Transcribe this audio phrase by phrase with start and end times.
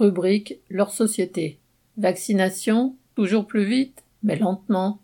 [0.00, 1.58] rubrique Leur société.
[1.98, 4.98] Vaccination, toujours plus vite, mais lentement.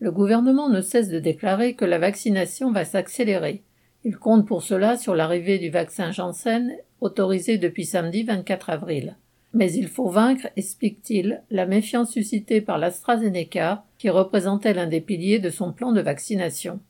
[0.00, 3.62] Le gouvernement ne cesse de déclarer que la vaccination va s'accélérer.
[4.04, 9.16] Il compte pour cela sur l'arrivée du vaccin Janssen, autorisé depuis samedi 24 avril.
[9.54, 15.38] Mais il faut vaincre, explique-t-il, la méfiance suscitée par l'AstraZeneca, qui représentait l'un des piliers
[15.38, 16.80] de son plan de vaccination.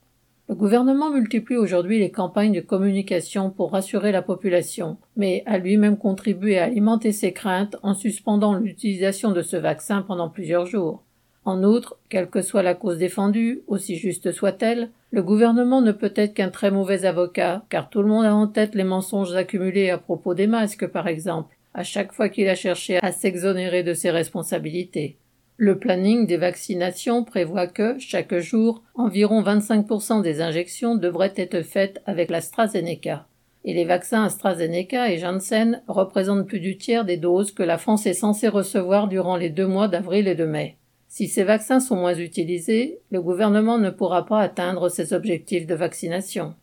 [0.49, 5.97] Le gouvernement multiplie aujourd'hui les campagnes de communication pour rassurer la population, mais a lui-même
[5.97, 11.01] contribué à alimenter ses craintes en suspendant l'utilisation de ce vaccin pendant plusieurs jours.
[11.45, 16.13] En outre, quelle que soit la cause défendue, aussi juste soit-elle, le gouvernement ne peut
[16.15, 19.91] être qu'un très mauvais avocat, car tout le monde a en tête les mensonges accumulés
[19.91, 23.93] à propos des masques, par exemple, à chaque fois qu'il a cherché à s'exonérer de
[23.93, 25.17] ses responsabilités.
[25.65, 32.01] Le planning des vaccinations prévoit que, chaque jour, environ 25% des injections devraient être faites
[32.05, 33.27] avec l'AstraZeneca.
[33.63, 38.05] Et les vaccins AstraZeneca et Janssen représentent plus du tiers des doses que la France
[38.05, 40.75] est censée recevoir durant les deux mois d'avril et de mai.
[41.07, 45.75] Si ces vaccins sont moins utilisés, le gouvernement ne pourra pas atteindre ses objectifs de
[45.75, 46.55] vaccination.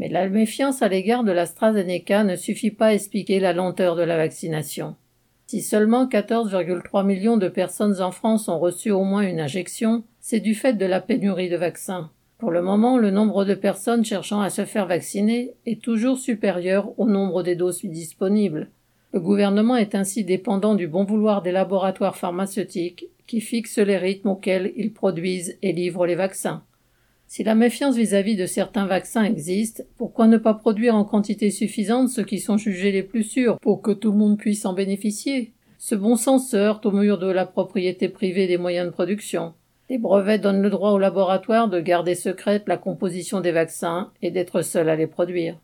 [0.00, 4.02] Mais la méfiance à l'égard de l'AstraZeneca ne suffit pas à expliquer la lenteur de
[4.02, 4.96] la vaccination.
[5.52, 10.40] Si seulement 14,3 millions de personnes en France ont reçu au moins une injection, c'est
[10.40, 12.10] du fait de la pénurie de vaccins.
[12.38, 16.98] Pour le moment, le nombre de personnes cherchant à se faire vacciner est toujours supérieur
[16.98, 18.70] au nombre des doses disponibles.
[19.12, 24.30] Le gouvernement est ainsi dépendant du bon vouloir des laboratoires pharmaceutiques qui fixent les rythmes
[24.30, 26.62] auxquels ils produisent et livrent les vaccins.
[27.34, 32.10] Si la méfiance vis-à-vis de certains vaccins existe, pourquoi ne pas produire en quantité suffisante
[32.10, 35.54] ceux qui sont jugés les plus sûrs pour que tout le monde puisse en bénéficier?
[35.78, 39.54] Ce bon sens se heurte au mur de la propriété privée des moyens de production.
[39.88, 44.30] Les brevets donnent le droit aux laboratoires de garder secrète la composition des vaccins et
[44.30, 45.58] d'être seuls à les produire.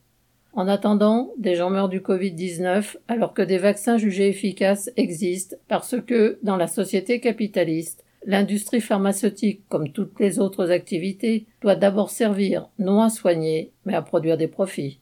[0.55, 5.97] En attendant, des gens meurent du Covid-19 alors que des vaccins jugés efficaces existent parce
[6.01, 12.69] que, dans la société capitaliste, L'industrie pharmaceutique, comme toutes les autres activités, doit d'abord servir
[12.79, 15.01] non à soigner, mais à produire des profits.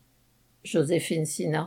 [0.65, 1.65] Joséphine Sina.